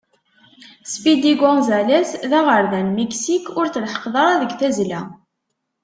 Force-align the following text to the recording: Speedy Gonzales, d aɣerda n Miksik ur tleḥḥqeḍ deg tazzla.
Speedy 0.91 1.33
Gonzales, 1.41 2.09
d 2.29 2.31
aɣerda 2.39 2.79
n 2.85 2.87
Miksik 2.95 3.45
ur 3.59 3.67
tleḥḥqeḍ 3.69 4.15
deg 4.41 4.51
tazzla. 4.59 5.01